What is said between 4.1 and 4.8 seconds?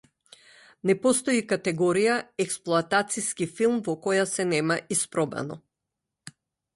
се нема